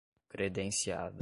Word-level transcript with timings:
credenciada 0.27 1.13